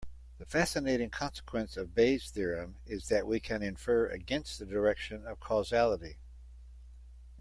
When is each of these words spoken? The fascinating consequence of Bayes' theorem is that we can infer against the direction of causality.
The 0.39 0.47
fascinating 0.47 1.11
consequence 1.11 1.77
of 1.77 1.93
Bayes' 1.93 2.31
theorem 2.31 2.77
is 2.87 3.07
that 3.09 3.27
we 3.27 3.39
can 3.39 3.61
infer 3.61 4.07
against 4.07 4.57
the 4.57 4.65
direction 4.65 5.27
of 5.27 5.39
causality. 5.39 6.17